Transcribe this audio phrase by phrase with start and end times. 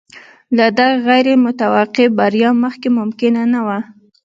[0.57, 3.79] له دغې غیر متوقع بریا مخکې ممکنه نه وه.